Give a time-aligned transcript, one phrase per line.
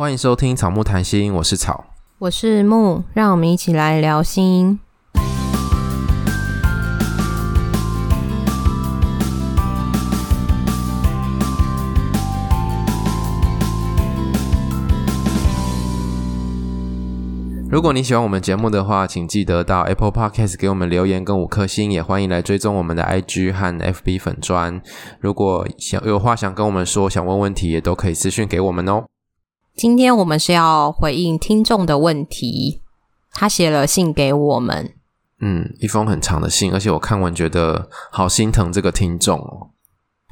[0.00, 1.86] 欢迎收听草木谈心，我是草，
[2.20, 4.78] 我是木，让我们一起来聊心。
[17.68, 24.80] 如果你喜欢我们节目的话，请记得到 Apple Podcast 给我们留言跟五颗星，也欢迎来追踪我们的 IG 和 FB 粉砖。
[25.18, 29.06] 如果想有话想跟我们说，想问问题，也都可以私讯给我们哦。
[29.78, 32.82] 今天我们是要回应听众的问题，
[33.30, 34.92] 他写了信给我们，
[35.40, 39.70] 嗯，一封很长的信，而且我看完觉得好心疼这个听众哦。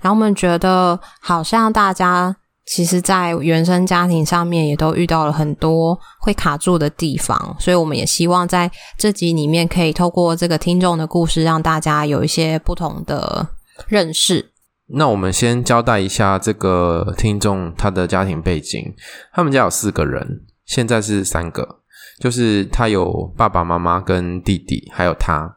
[0.00, 2.36] 然后我们觉得好像大家
[2.66, 13.46] 其实，在原生家庭上面也都遇到了很多会卡住的地方，所以我们也希望在这集里面可以透过这个听众的故事，让大家有一些不同的
[13.86, 14.50] 认识。
[14.88, 18.94] 那我们先交代一下这个听众他的家庭背景。
[19.32, 21.80] 他们家有四个人，现在是三个，
[22.20, 25.56] 就是他有爸爸妈妈跟弟弟，还有他。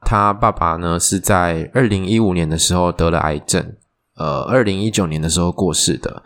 [0.00, 3.76] 他爸爸呢是在二零一五年的时候得了癌症，
[4.16, 6.22] 呃，二零一九年的时候过世的。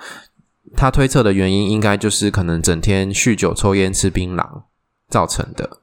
[0.76, 4.62] 他推测的原因应该就是可能整天酗酒、抽烟、吃槟榔
[5.08, 5.78] 造成的。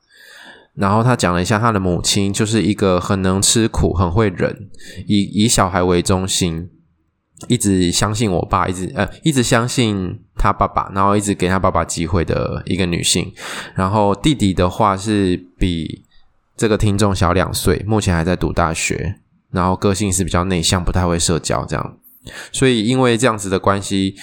[0.75, 4.69] 然后他讲了一下他的母亲，就是一个很能吃苦、很会忍，
[5.05, 6.69] 以以小孩为中心，
[7.47, 13.31] 一直相信我爸，一直呃一直相信他爸爸，然后一直给他爸爸机会的一个女性。
[13.75, 16.03] 然后弟弟的话是比
[16.57, 19.19] 这个听众小两岁，目前还在读大学，
[19.51, 21.97] 然后个性是比较内向，不太会社交这样。
[22.51, 24.15] 所以因为这样子的关系，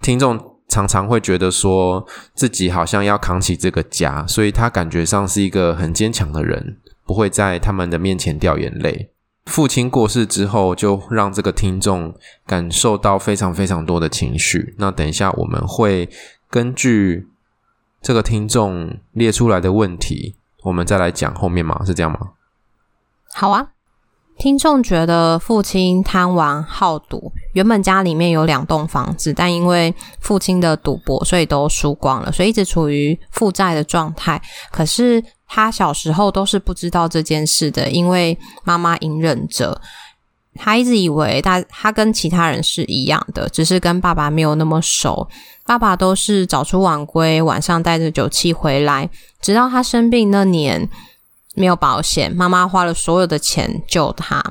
[0.00, 0.49] 听众。
[0.70, 9.10] 常常会觉得说自己好像要扛起这个家，所以他感觉上是一个很坚强的人，不会在他们的面前掉眼泪。
[9.46, 12.14] 父亲过世之后，就让这个听众
[12.46, 14.76] 感受到非常非常多的情绪。
[14.78, 16.08] 那等一下我们会
[16.48, 17.26] 根据
[18.00, 21.82] 这个听众列出来的问题，我们再来讲后面吗？
[21.84, 22.18] 是这样吗？
[23.34, 23.72] 好啊。
[24.40, 34.40] 听众觉得父亲贪玩好赌，原本家里面有两栋房子，但因为父亲的赌博，所以都输光了，所以一直处于负债的状态。
[34.72, 39.78] 可是他小时候都是不知道这件事的，因为妈妈隐忍着，
[40.54, 45.28] 他一直以为他他跟其他人是一样的，只是跟爸爸没有那么熟。
[45.66, 49.10] 爸爸都是早出晚归，晚上带着酒气回来，
[49.42, 50.88] 直到他生病那年。
[51.54, 54.42] 没有保险，妈妈花了所有的钱救他。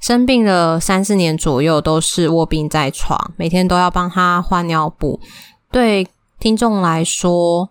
[0.00, 5.20] 生病了三四年左右，都是卧病在床，每天都要帮他换尿布。
[5.72, 6.06] 对
[6.38, 7.70] 听众来说，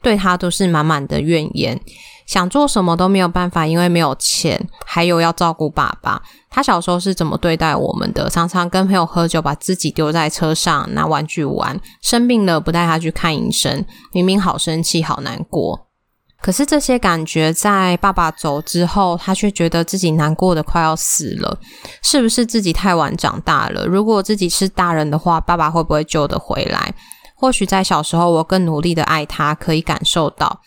[0.00, 1.78] 对他都是满满的怨言，
[2.24, 6.22] 想做什么都没有办法，因为没有钱，还有要照顾爸爸。
[6.48, 8.30] 他小时候是怎么对待我们的？
[8.30, 11.78] 常常跟朋友喝酒，把自己丢在车上拿玩具玩。
[12.00, 15.85] 生病了不带他去看医生，明明好生气，好难过。
[16.40, 21.58] 可是这些感觉在爸爸走之后，他却觉得自己难过的快要死了。
[22.02, 23.84] 是不是自己太晚长大了？
[23.86, 26.94] 如果自己是大人的话，爸爸会不会救得回来？
[27.34, 30.60] 或许在小时候我更努力的爱他，可以感受到，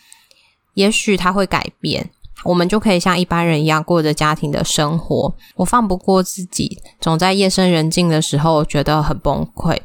[0.74, 2.10] 也许他会改变，
[2.44, 5.34] 我们就可以像一般人一样过着家庭的生活。
[5.56, 9.78] 我放不过自己，总在夜深人静的时候觉得很崩溃。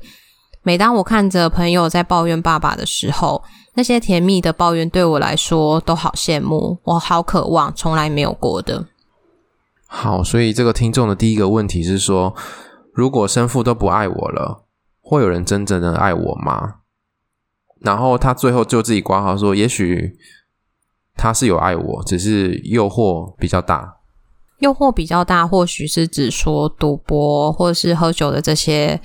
[0.62, 3.44] 每当我看着朋友在抱怨爸爸的时候，
[3.78, 8.86] 那些甜蜜的抱怨对我来说都好羡慕，我好渴望，从来没有过的。
[9.86, 12.34] 好，所以这个听众的第一个问题是说，
[12.94, 14.66] 如果生父都不爱我了，
[15.02, 16.76] 会有人真正的爱我吗？
[17.82, 20.18] 然后他最后就自己挂号说，也许
[21.16, 23.98] 他是有爱我，只是诱惑比较大。
[24.60, 29.02] 诱惑比较大，或许是指说赌博或者是喝酒的这些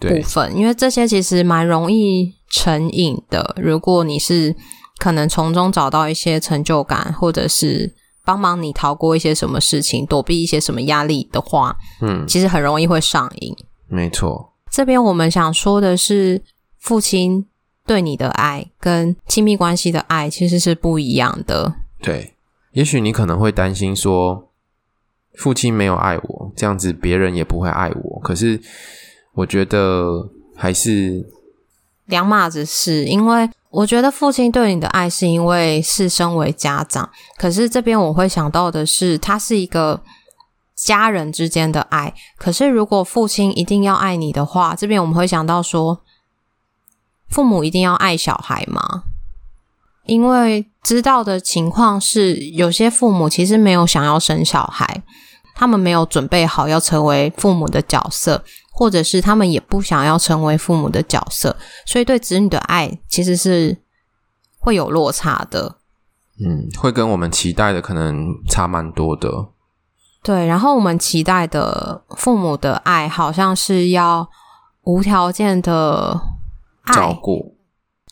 [0.00, 2.35] 部分，因为这些其实蛮容易。
[2.48, 4.54] 成瘾的，如果你是
[4.98, 13.54] 可能从中找到一些成就感，或者是帮忙你逃过一些什么事情，躲避一些什么压力的话，嗯，其实很容易会上瘾。
[13.88, 16.40] 没错，这边我们想说的是，
[16.78, 17.46] 父亲
[17.84, 21.74] 对你的爱跟亲密关系的爱其实是不一样的。
[22.00, 22.34] 对，
[22.72, 24.48] 也许你可能会担心说，
[25.34, 28.20] 父亲没有爱我，这样子别人也不会爱我。
[28.20, 28.60] 可是
[29.34, 31.32] 我觉得还是。
[32.06, 40.02] 两码子事，因为我觉得父亲对你的爱是因为是身为家长，可是这边我会想到的是，他是一个
[40.74, 42.14] 家人之间的爱。
[42.38, 46.00] 可是如果父亲一定要爱你的话，这边我们会想到说，
[47.28, 49.02] 父母一定要爱小孩吗？
[50.04, 55.02] 因为知道的情况是，有些父母其实没有想要生小孩，
[55.54, 58.44] 他们没有准备好要成为父母的角色。
[58.76, 61.56] 或者是他们也不想要成为父母的角色，
[61.86, 63.74] 所以对子女的爱其实是
[64.58, 65.78] 会有落差的。
[66.38, 69.48] 嗯，会跟我们期待的可能差蛮多的。
[70.22, 74.28] 对，然后我们期待的父母的爱，好像是要
[74.82, 76.20] 无条件的
[76.82, 77.56] 爱照顾。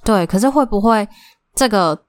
[0.02, 1.06] 对，可是会不会
[1.54, 2.04] 这个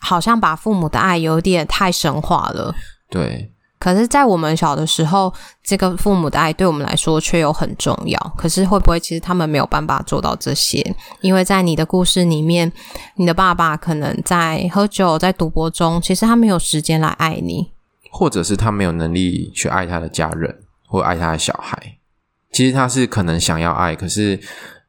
[0.00, 2.74] 好像把父母的爱有点太神化了？
[3.10, 3.53] 对。
[3.84, 5.30] 可是，在我们小的时候，
[5.62, 8.18] 这个父母的爱对我们来说却又很重要。
[8.34, 10.96] 可是，会不会其实他们没有办法做到这些？
[11.20, 12.72] 因为在你的故事里面，
[13.16, 17.72] 你的爸爸可能在喝酒、在赌博中，其实他没有时间来爱你，
[18.10, 21.98] 或者是他没有能力去爱他的家人，或爱他的小孩。
[22.52, 24.40] 其实他是可能想要爱，可是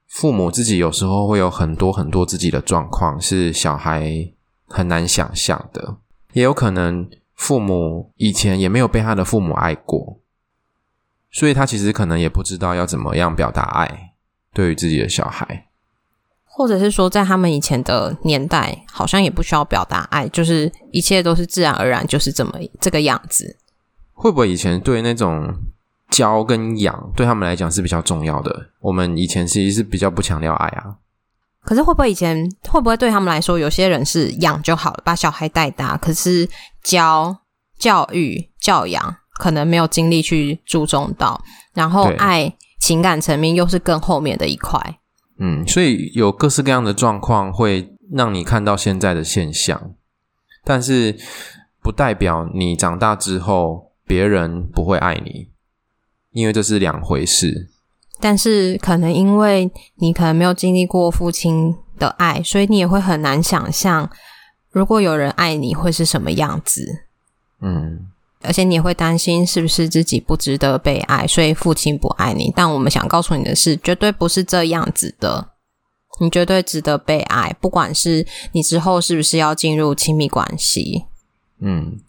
[0.08, 4.32] 父母自己有时候会有很多很多自己的状况，是小孩
[4.70, 5.98] 很难想象的，
[6.32, 7.06] 也有可能。
[7.36, 10.20] 父母以前也没有被他的父母爱过，
[11.30, 14.14] 所以他其实可能也不知道要怎么样表达爱，
[14.54, 15.68] 对于自己的小孩，
[16.46, 23.58] 或者是说，在他们以前的年代，好像也不需要表达爱，就是一切都是自然而然，就是这么这个样子。
[24.14, 25.54] 会不会以前对那种
[26.10, 28.70] 教跟养对他们来讲是比较重要的？
[28.80, 30.96] 我们以前其实是比较不强调爱啊。
[31.66, 36.48] 可是会不会以前会不会对他们来说，有些人是养就好了，把小孩带大，可是
[36.84, 37.36] 教
[37.80, 45.00] 教育教养可能没有精力去注重到，然后爱情感层面又是更后面的一块。
[45.40, 49.96] 嗯，所以有各式各样的状况会让你看到现在的现象，
[50.64, 51.18] 但是
[51.82, 55.50] 不代表你长大之后别人不会爱你，
[56.32, 57.72] 因为这是两回事。
[58.20, 64.10] 但是可能因为你可能没有经历过父亲的爱，所以你也会很难想象，
[64.72, 67.04] 如果有人爱你会是什么样子。
[67.62, 68.08] 嗯，
[68.42, 72.52] 而且你也会担心是不是自己不值得被爱，所以父亲不爱你。
[72.56, 75.50] 但我们想告诉你的是，绝对不是这样子的，
[76.20, 81.06] 你绝对值得被爱，不管是你之后是不是要进入亲密关系。
[81.60, 82.00] 嗯。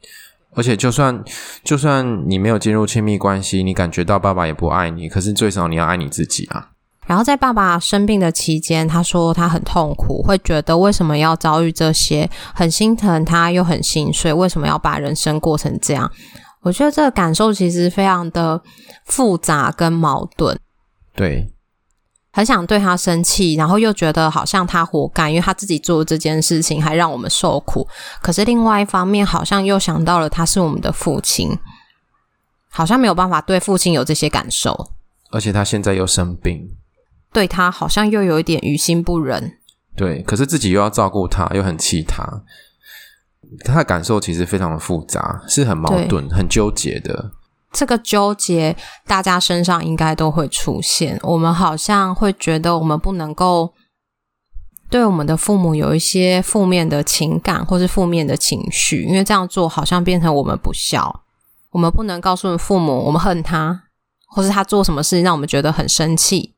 [0.56, 1.22] 而且，就算
[1.62, 6.70] 就算你没有进入亲密关系，你感觉到爸爸也不爱你，可是最少你要爱你自己啊。
[7.06, 16.10] 然后在爸爸生病的期间，他说他很痛苦，会觉得为什么要遭遇这些，很心疼他，又很心碎，为什么要把人生过成这样？
[16.62, 18.60] 我觉得这个感受其实非常的
[19.04, 20.58] 复杂跟矛盾。
[21.14, 21.52] 对。
[22.36, 27.88] 很想对他生气，然后又觉得好像他活该，因为他自己做这件事情还让我们受苦。
[28.20, 31.58] 可是另外一方面，好像又想到了他是我们的父亲，
[32.68, 34.90] 好像没有办法对父亲有这些感受。
[35.30, 36.76] 而且他现在又生病，
[37.32, 39.56] 对他好像又有一点于心不忍。
[39.96, 42.22] 对，可是自己又要照顾他，又很气他，
[43.64, 47.30] 他的感受其实非常的复杂，是很矛盾、很纠结的。
[47.76, 48.74] 这个纠结，
[49.06, 51.20] 大家身上应该都会出现。
[51.22, 53.74] 我们好像会觉得，我们不能够
[54.88, 61.24] 对我们的父母有一些负面的情感，或是负面的情绪，因为这样做好像变成我们不孝。
[61.72, 63.82] 我们不能告诉父母，我们恨他，
[64.28, 66.54] 或是他做什么事情让我们觉得很生气。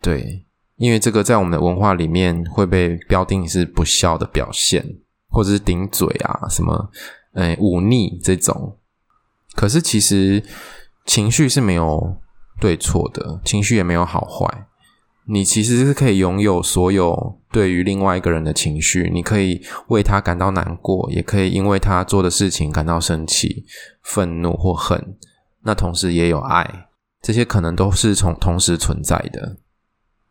[0.00, 4.84] 对，因为这个在我们的文化里面会被标定是不孝的表现，
[5.30, 6.90] 或者是顶嘴啊，什么，
[7.34, 8.76] 哎，忤逆这种。
[9.54, 10.42] 可是，其实
[11.06, 12.16] 情绪是没有
[12.60, 14.66] 对错的，情绪也没有好坏。
[15.24, 23.64] 你其实是可以拥有所有对于另外一个人的情绪，你可以为他感到难过，也可以因为他做的事情感到生气、
[24.02, 25.16] 愤怒或恨。
[25.62, 26.88] 那同时也有爱，
[27.20, 29.58] 这些可能都是从同时存在的。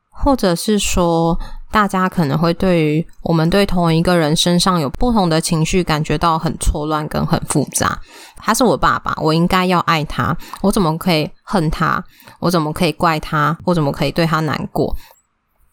[0.09, 1.39] 或者是说，
[1.71, 7.99] 大家可能会对于我们对同一个人身上有不同的情绪感觉到很错乱跟很复杂。
[8.35, 12.03] 他是我爸爸，我应该要爱他，我怎么可以恨他？
[12.39, 13.57] 我怎么可以怪他？
[13.63, 14.95] 我怎么可以对他难过？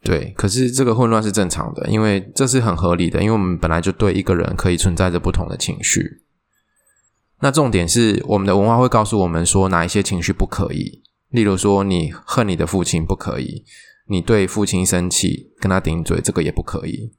[0.05, 6.23] 对，可是这个混乱是正常的，因为这是很合理的，因为我们本来就对一个人可以存在着不同的情绪。
[7.41, 13.65] 那重点是，我们的文化会告诉我们说哪一些情绪不可以，例如说，你恨你的父亲不可以。
[14.09, 17.13] 你对父亲生气，跟他顶嘴，这个也不可以。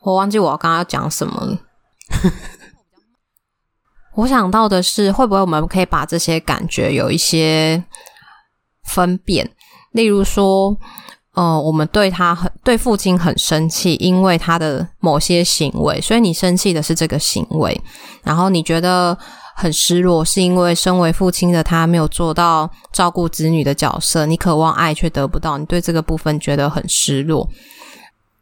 [0.00, 1.60] 我忘记我刚刚要讲什么了。
[4.16, 7.84] 我想到的是，会不会我们可以把这些感觉有一些
[8.84, 9.50] 分辨？
[9.92, 10.78] 例如说，
[11.34, 17.80] 呃，我们对他很对父亲很生气，因为他的某些行为，所以你生气的是这个行为，
[18.22, 19.16] 然后你觉得。
[19.56, 27.48] 很失落，是因为身为父亲的他没有做到照顾子女的角色，你渴望爱却得不到，你对这个部分觉得很失落。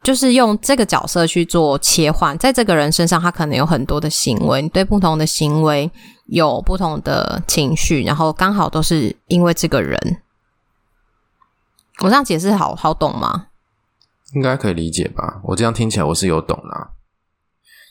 [0.02, 5.90] 就是用这个角色去做切换，在这个人身上，他可能有很多的行为，你对不同的行为
[6.28, 10.00] 有不同的情绪，然后刚好都是因为这个人。
[12.00, 13.46] 我这样解释好好懂吗？
[14.34, 15.40] 应该可以理解吧？
[15.44, 16.92] 我这样听起来我是有懂啦，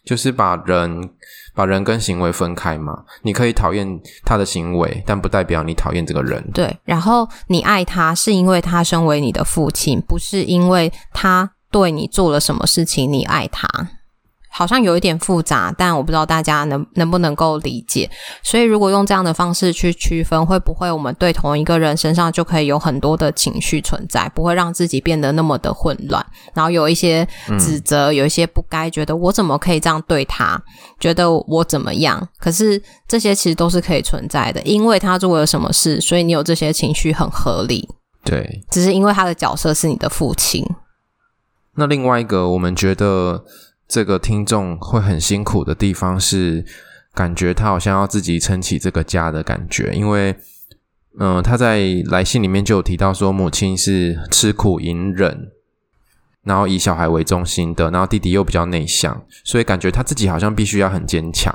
[0.03, 1.11] 就是把人
[1.53, 3.05] 把人跟行为分开嘛。
[3.21, 6.43] 你可以讨厌他的行为，但不代表你讨厌这个人。
[6.51, 13.67] 对，然后你爱他是因为他身为你的父亲，不是因为他对你做了什么事情，你爱他。
[14.53, 18.09] 好像有一点复杂，但我不知道大家能能不能够理解。
[18.43, 27.25] 所以，如果用这样的方式去区分，会不会我们对同一个人身上就可以有很多的情绪存在，不会让自己变得那么的混乱，然后有一些
[27.57, 30.61] 指责，嗯、有一些不该，觉得我怎么可以这样对他，
[30.99, 32.27] 觉得我怎么样？
[32.37, 37.87] 可是这些其实都是可以存在的，因为他做了什么事，所以你有这些情绪很合理。
[38.25, 40.63] 对，只是因为他的角色是你的父亲。
[41.75, 43.45] 那另外一个，我们觉得。
[43.91, 46.63] 这个听众会很辛苦的地方是，
[47.13, 50.33] 感觉他好像要自己撑起这个家的感觉，因为，
[51.19, 55.51] 嗯、他在来信里面就有提到说，母亲是吃苦隐忍，
[56.45, 61.53] 然后以小孩为中心的，然后弟弟又比较内向，所以感觉他自己好像必须要很坚强，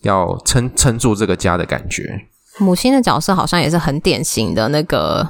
[0.00, 2.26] 要撑撑住这个家的感觉。
[2.58, 5.24] 母亲的角色好像也是很典型的那个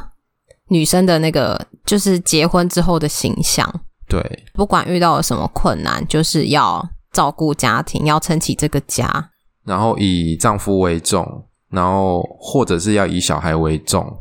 [0.69, 3.83] 女生的那个，就是结婚之后的形象。
[4.14, 9.30] 对，不管遇到了什么困难，就是要照顾家庭，要撑起这个家，
[9.64, 14.18] 然后以丈夫为重，然后或者是要以小孩为重。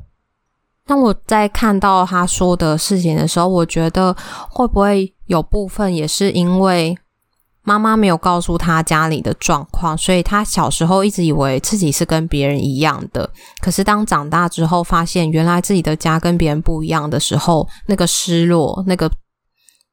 [0.88, 4.16] 当我在看到他说的事情的时候，我觉得
[4.50, 6.98] 会不会有部分也是因为
[7.62, 13.30] 妈妈没有告诉他家里的状况，所以他小时候一直以为自己是跟别人一样的。
[13.62, 19.08] 可是当长大之后，发现原来自己的家跟别人不一样的时候，那个失落，那个。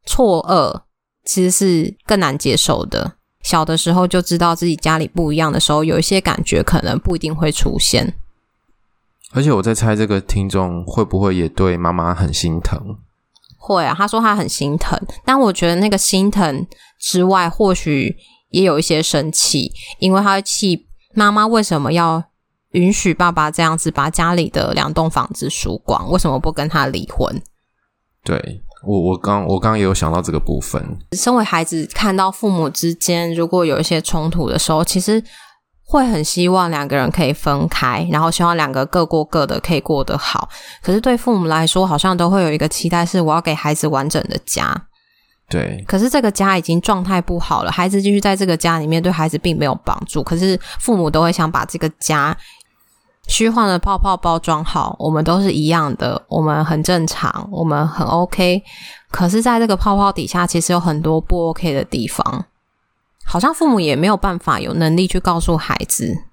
[0.04, 0.82] 错愕
[1.24, 3.16] 其实是更难接受的。
[3.42, 8.14] 小的时候就知道自己家里不一样的时候，有一些感觉可能不一定会出现。
[9.32, 12.98] 而且我在猜，这个听众会不会也对妈妈很心疼？
[13.56, 16.66] 会啊，他说他很心疼，但我觉得那个心疼
[16.98, 18.16] 之外，或许
[18.50, 22.22] 也有一些生气，因为他会气妈妈为什么要
[22.72, 26.10] 允许爸爸这样子把家里的两栋房子输光？
[26.10, 27.40] 为什么不跟他离婚？
[28.24, 28.62] 对。
[28.86, 30.82] 我我刚我刚刚也有想到这个部分。
[31.12, 35.22] 身为孩子，看到父母之间如果有一些冲突的时候，其实
[35.84, 40.48] 会很希望两个人可以分开，然后希望两个各过各的，可以过得好。
[40.82, 44.86] 可是对父母来说，好像都会有一个期待，是我要给孩子完整的家。
[45.48, 45.84] 对。
[45.86, 50.22] 可是这个家已经状态不好了，孩子继续在这个家里面，对孩子并没有帮助。
[50.22, 52.36] 可是父母都会想把这个家。
[53.30, 58.60] 虚幻的泡泡包装好，我们都是一样的，我们很正常，我们很 OK。
[59.08, 62.44] 可是，在这个泡泡底下，其实有很多不 OK 的地方。
[63.24, 66.24] 好像父母也没有办法有能力去告诉孩子，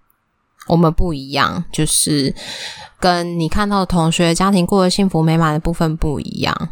[0.67, 2.33] 我们不一样，就是
[2.99, 6.69] 跟你看到的同学家庭过得幸福美满的部分不一样。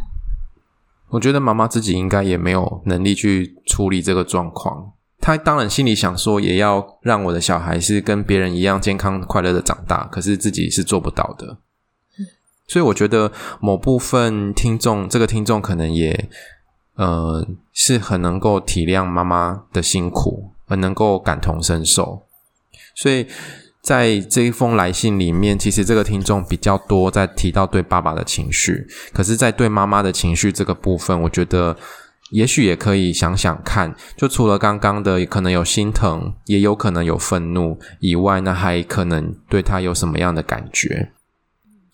[1.09, 4.91] 我觉得妈妈自己应该也没有能力去处理这个状况。
[5.25, 11.57] 他当然心里想说，也要让我的小孩是跟别人一样健康快乐的长大，可是自己是做不到的。
[12.67, 16.29] 所以我觉得某部分听众，这个听众可能也
[16.93, 22.27] 呃是很能够体谅妈妈的辛苦，很能够感同身受。
[22.93, 23.25] 所以
[23.81, 31.75] 在这一封来信里面，其实这个听众比较多在提到对爸爸的情绪，可是，在对妈妈的情绪这个部分，我觉得。
[32.31, 41.11] 也许也可以想想看，就除了刚刚的可能有心疼，也有可能有愤怒以外，那还可能对他有什么样的感觉？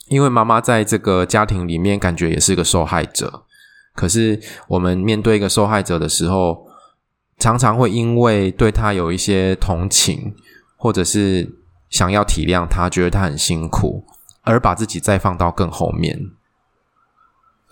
[0.08, 3.44] 因为妈妈在这个家庭里面，感觉也是个受害者。
[3.94, 6.66] 可是我们面对一个受害者的时候，
[7.38, 10.34] 常常会因为对他有一些同情，
[10.78, 11.58] 或者是
[11.90, 14.06] 想要体谅他，觉得他很辛苦，
[14.44, 16.32] 而把自己再放到更后面，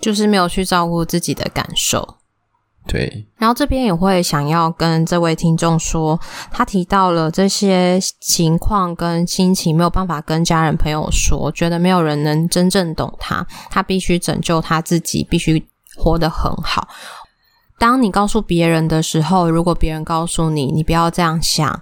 [0.01, 2.18] 就是没有去照顾自己的感受。
[2.91, 6.19] 对，然后这边也会想要跟这位听众说，
[6.51, 15.63] 他提到了这些情况跟心情没有办法跟家人朋友说，觉得没有人能真正懂他，他必须拯救他自己，必须
[15.95, 16.87] 活得很好。
[17.77, 21.81] 当你告诉别人的时候，如果别人告诉你，你不要这样想，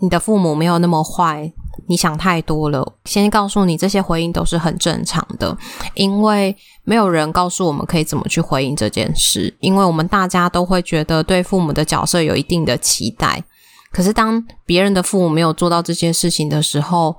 [0.00, 1.52] 你的父母没有那么坏。
[1.86, 2.94] 你想太多了。
[3.04, 5.56] 先告诉你，这些回应都是很正常的，
[5.94, 9.56] 因为没有人告诉我们可以怎么去回应这件事。
[9.60, 13.44] 因为我们大家都会觉得对父母的角色有一定的期待，
[13.90, 17.16] 可是当别人的父母没有做到这件事情的时候，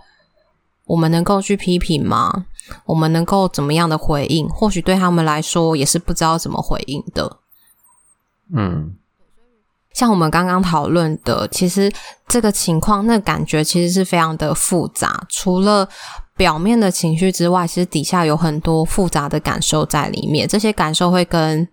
[0.85, 2.45] 我们能够去批评吗？
[2.85, 4.47] 我们能够怎么样的回应？
[4.49, 7.37] 或许对他们来说也是不知道怎么回应的。
[8.55, 8.95] 嗯。
[9.93, 11.91] 像我们刚刚讨论的，其实
[12.27, 15.25] 这个情况，那感觉其实是非常的复杂。
[15.29, 15.87] 除了
[16.37, 20.47] 表面的情绪之外，其实底下有很多复杂的感受在里面。
[20.47, 21.67] 这些感受会跟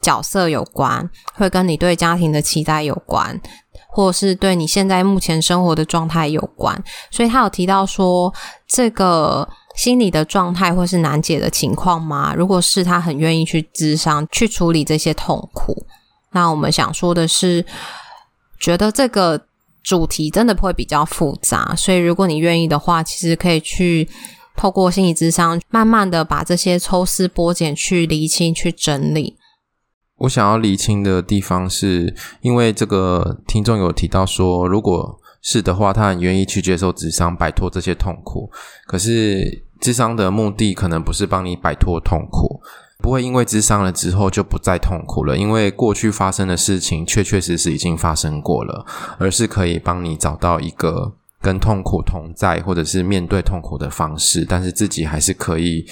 [0.00, 3.40] 角色有关，会跟你对家庭的期待有关，
[3.88, 6.82] 或是对你现在目前生活的状态有关。
[7.10, 8.32] 所以他有提到说，
[8.66, 12.34] 这个心理的状态或是难解的情况吗？
[12.34, 15.86] 如果是，他很愿意去咨商，去处理这些痛苦。
[16.32, 17.64] 那我们想说的是，
[18.58, 19.40] 觉得这个。
[19.84, 24.06] 主题真的会比较复杂，所以如果你愿意的话，其实可以去
[24.54, 29.38] 透过心理咨商，慢慢的把这些抽丝剥茧去厘清、去整理。
[30.16, 38.50] 我想要厘清的地方是，因为这个听众有提到说，如果是的话，他很愿意去接受智商，摆脱这些痛苦。
[38.86, 42.60] 可是智商的目的可能不是帮你摆脱痛苦。
[43.02, 48.84] 不会因为咨商了之后就不再痛苦了，因为过去发生的事情确确实实已经发生过了，
[49.18, 55.86] 而是可以帮你找到一个跟痛苦同在，或者是面对痛苦的方式，但是自己还是可以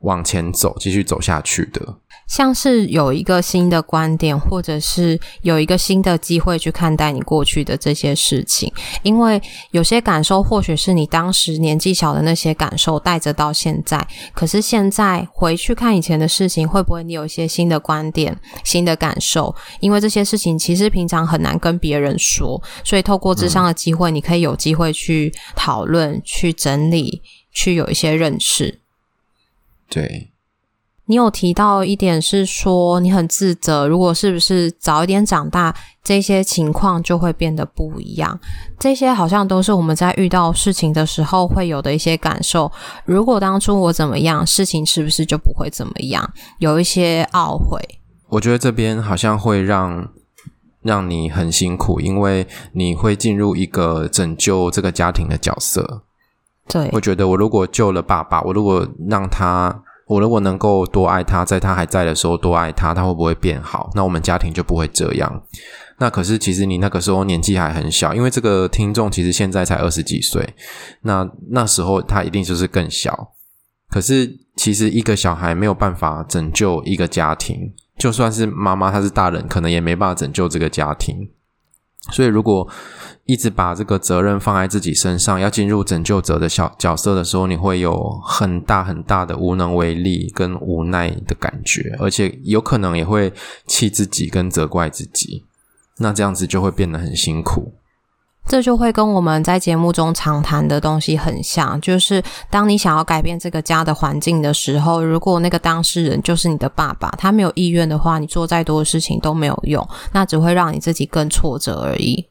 [0.00, 1.96] 往前走，继续走下去的。
[2.30, 8.72] 像是有一个新的观点，或者是有一个新的机会去看待你过去的这些事情，
[9.02, 19.52] 因为有些感受或许是你当时年纪小的那些感受带着到现在，可是现在回去看以前的事情，会不会你有一些新的观点、新的感受？
[19.80, 27.22] 因为这些事情其实平常很难跟别人说，所以透过智商的机会，你可以有机会去讨论、去整理、
[27.52, 28.78] 去有一些认识。
[29.88, 30.30] 对。
[31.10, 35.74] 你有提到一点是说你很自责，如果是不是早一点长大，
[36.04, 38.38] 这些情况就会变得不一样。
[38.78, 42.70] 这些好像都是我们在遇到事情的时候会有的一些感受。
[43.04, 46.32] 如果当初我怎么样，事情是不是就不会怎么样？
[46.60, 47.80] 有一些懊悔。
[48.28, 50.12] 我觉得这边好像会让
[50.80, 56.04] 让你很辛苦，因为你会进入一个拯救这个家庭的角色。
[56.68, 59.82] 对，我觉得我如果救了爸爸，我如果让他。
[60.10, 63.88] 我如果能够多爱他，在他还在的时候多爱他，他会不会变好？
[63.94, 65.40] 那我们家庭就不会这样。
[65.98, 70.54] 那可是其实你那个时候年纪还很小，因为这个听众其实现在才二十几岁，
[71.02, 73.30] 那那时候他一定就是更小。
[73.88, 81.30] 可是其实一个小孩没有办法拯救一个家庭，就算是妈妈她是大人，可能也没办法拯救这个家庭。
[82.12, 82.66] 所以如果
[83.26, 93.32] 一直把这个责任放在自己身上，要进入拯救者的小角色的时候，你会有很大很大的无能为力跟无奈的感觉，而且有可能也会
[93.66, 95.44] 气自己跟责怪自己，
[95.98, 97.74] 那这样子就会变得很辛苦。
[98.50, 112.28] 这就会跟我们在节目中常谈的东西很像，就是当你想要改变这个家的环境的时候，如果那个当事人就是你的爸爸，他没有意愿的话，你做再多的事情都没有用，那只会让你自己更挫折而已。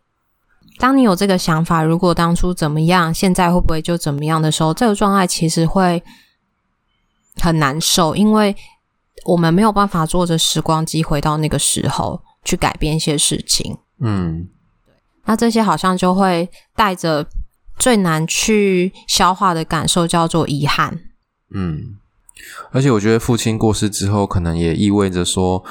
[0.77, 6.03] 当你有这个想法，如果当初怎么样，现在会不会就怎么样的时候，这个状态其实会
[7.38, 8.53] 很难受，因为
[9.23, 13.77] 我们没有办法坐着时光机回到那个时候去改变一些事情。
[14.01, 14.49] 嗯，
[15.25, 17.25] 那这些好像就会带着
[17.77, 20.99] 最难去消化的感受，叫做遗憾。
[21.53, 21.97] 嗯，
[22.71, 25.63] 而且我觉得父亲过世之后，可能也意味着说。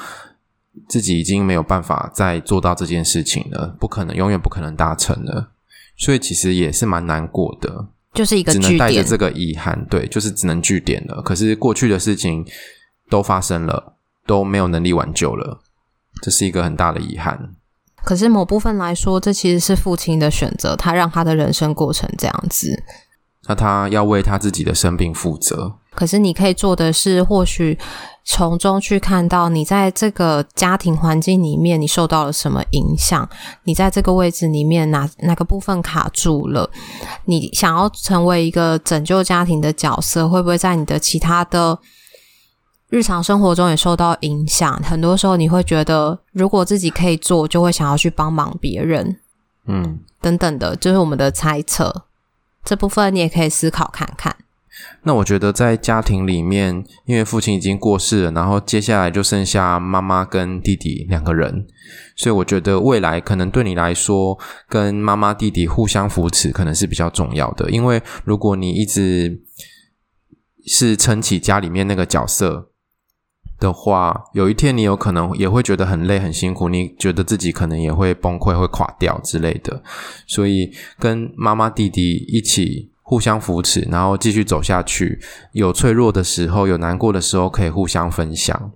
[0.87, 5.51] 自己已经没有办法再做到这件事情了，不可能，永远不可能达成了，
[5.97, 11.21] 所以其实也是蛮难过的，就是一个只能带着这个遗憾，对，就是只能据点了。
[11.21, 12.45] 可是过去的事情
[13.09, 15.59] 都发生了，都没有能力挽救了，
[16.21, 17.55] 这是一个很大的遗憾。
[18.03, 22.83] 可是某部分来说，这其实是父亲的选择，他让他的人生过成这样子，
[23.47, 25.73] 那他要为他自己的生病负责。
[25.95, 27.77] 可是你可以做的是，或许。
[28.31, 33.27] 从中去看到你在这个家庭环境里面，你受到了什么影响？
[33.63, 36.69] 你在这个位置里面哪哪个部分卡住了？
[37.25, 41.75] 你想要成为一个拯救家庭的角色，会不会在你的其他的
[42.89, 44.73] 日常生活中也受到影响？
[44.83, 49.17] 很多时候你会觉得，如果自己可以做，就会想要去帮忙别人，
[49.67, 52.05] 嗯，等等的，就是我们的猜测。
[52.63, 54.35] 这部分你也可以思考看看。
[55.03, 61.67] 那我觉得在家庭里面，因为父亲已经过世了，然后接下来就剩下妈妈跟弟弟两个人，
[62.15, 67.69] 所以我觉得未来可能对你来说，跟妈妈弟弟互相扶持可能是比较重要的。
[67.69, 69.41] 因为如果你一直
[70.65, 72.68] 是撑起家里面那个角色
[73.59, 79.83] 的话，有一天你有可能也会觉得很累、很辛苦，你觉得自己可能也会崩溃、会垮掉之类的。
[80.25, 82.91] 所以跟妈妈弟弟一起。
[83.09, 85.19] 互相扶持，然后继续走下去。
[85.53, 88.71] 有脆弱的时候，有难过的时候，可以互相分享，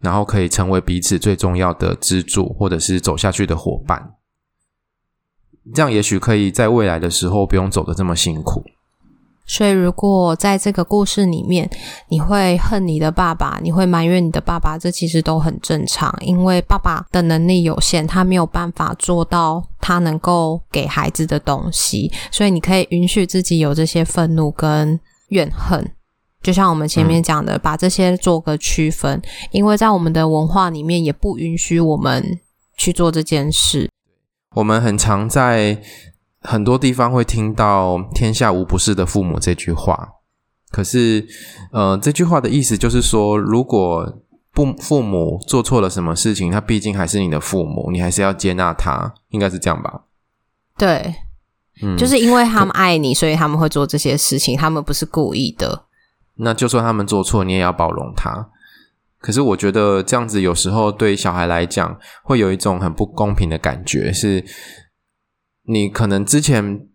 [0.00, 4.14] 然后可以成为彼此最重要的支柱，或者是走下去的伙伴。
[5.72, 8.64] 这样也许可以在未来的时候不用走得这么辛苦。
[9.52, 11.68] 所以，如果在这个故事里面，
[12.08, 25.84] 你会恨你的爸爸，你会埋怨你的爸爸，这其实都很正常，因为爸爸的能力有限，他没有办法做到他能够给孩子的东西，所以你可以允许自己有这些愤怒跟怨恨，
[26.40, 32.38] 就像我们前面讲的，把这些做个区分，因为在我们的文化里面，也不允许我们
[32.76, 33.90] 去做这件事。
[34.54, 35.82] 我们很常在。
[36.42, 40.08] 很多地方会听到“天下无不是的父母”这句话，
[40.70, 41.26] 可是，
[41.70, 44.20] 呃，这句话的意思就是说，如果
[44.52, 50.04] 不父母做错了什么事情，他毕竟还是你的父母，你还是要接纳他，应该是这样吧？
[50.78, 51.14] 对，
[51.82, 55.84] 嗯，就是因为他们爱你，所以他们会做这些事情，他们不是故意的。
[56.36, 58.48] 那就算他们做错，你也要包容他。
[59.20, 64.42] 可是，我觉得这样子有时候对小孩来讲，会有一种很不公平的感觉，是。
[65.70, 66.88] 你可能之前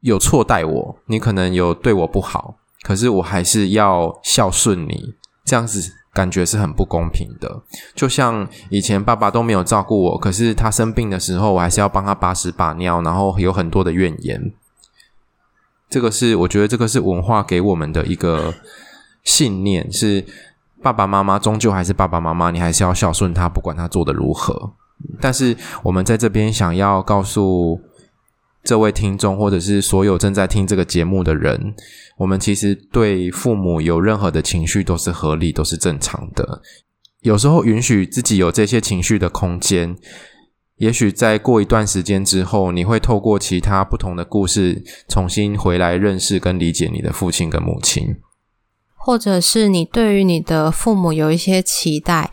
[0.00, 5.14] 有错待我，你可能有对我不好，可是我还是要孝顺你，
[5.46, 7.62] 这样子感觉是很不公平的。
[7.94, 14.52] 就像以前爸爸都没有照顾我，可是他生病的时候，我还是要帮他把屎把尿，然后有很多的怨言。
[15.88, 18.54] 这个是我觉得这个是文化给我们的一个
[19.24, 20.22] 信念，是
[20.82, 24.74] 爸爸妈妈终究还是爸爸妈妈，你还是要孝顺他，不管他做得如何。
[25.18, 27.80] 但是我们在这边想要告诉。
[28.68, 31.74] 这位听众，或者是所有正在听这个节目的人，
[32.18, 36.60] 我们其实对父母有任何的情绪都是合理，都是正常的。
[37.22, 39.96] 有时候允许自己有这些情绪的空间，
[40.76, 48.16] 也许在过一段时间之后，你会透过其他不同的故事，重新回来认识跟理解你的父亲跟母亲，
[48.94, 52.30] 或者是你对于你的父母有一些期待。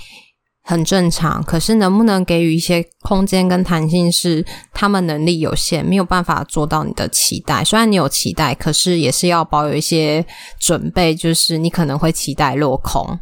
[0.68, 7.64] 很正常，可是能不能给予一些空间跟弹性，是他们能力有限，没有办法做到你的期待。
[7.64, 10.26] 虽然你有期待，可是也是要保有一些
[10.60, 13.20] 准备，就是你可能会期待落空。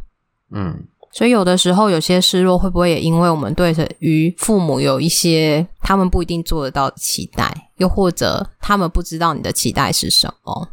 [0.52, 10.70] 嗯，所以有的时候有些失落，会不会也因为我们对于父母有一些他们不一定做得到的期待，又或者他们不知道你的期待是什么？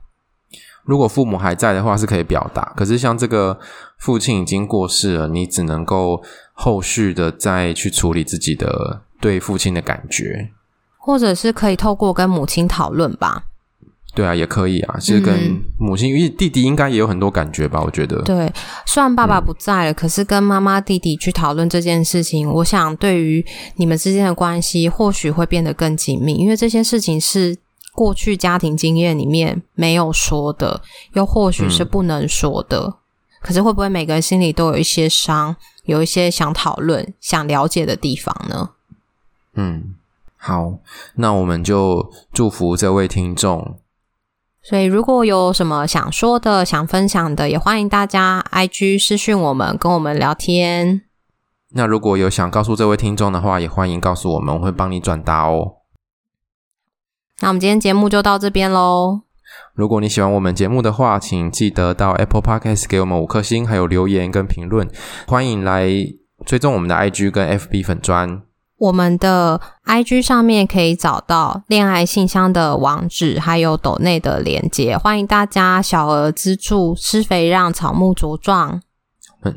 [0.85, 2.73] 如果父母还在的话，是可以表达。
[2.77, 3.59] 可是像这个
[3.99, 6.23] 父亲已经过世了，你只能够
[6.63, 10.51] 后续的再去处理自己的对父亲的感觉，
[10.99, 13.45] 或者是可以透过跟母亲讨论吧。
[14.15, 14.99] 对啊，也可以啊。
[15.01, 17.81] 其实跟母亲，因为弟弟应该也有很多感觉吧？
[17.81, 18.21] 我觉得。
[18.23, 18.53] 对，
[18.85, 23.45] 虽然爸爸不在了，嗯，可是跟妈妈、弟弟去讨论这件事情，我想对于
[23.77, 27.57] 你们之间的关系，或许会变得更紧密，因为这些事情是。
[27.93, 30.81] 过去家庭经验里面没有说的，
[31.15, 32.79] 又或许是不能说的。
[32.87, 32.95] 嗯。
[33.41, 38.71] 可是会不会每个人心里都有一些伤，有一些想讨论、想了解的地方呢？
[39.55, 39.95] 嗯，
[40.37, 40.75] 好，
[41.15, 43.79] 那我们就祝福这位听众。
[44.63, 51.03] 所以如果有什么想说的、想分享的，也欢迎大家 IG 私讯我们，跟我们聊天。
[51.71, 55.77] 那如果有想告诉这位听众的话，也欢迎告诉我们，我会帮你转达哦。
[57.39, 59.23] 那我们今天节目就到这边喽。
[59.75, 64.89] 如果你喜欢我们节目的话，请记得到 Apple Podcast 给我们五颗星，还有留言跟评论。
[65.27, 65.89] 欢迎来
[66.45, 68.43] 追踪我们的 IG 跟 FB 粉砖。
[68.79, 74.97] 我们的 IG 上面可以找到恋爱信箱的网址，还有抖内的连接。
[74.97, 78.81] 欢迎大家小额资助，施肥让草木茁壮。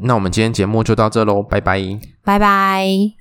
[0.02, 1.82] 那我们今天节目就到这喽，拜拜，
[2.23, 3.12] 拜拜。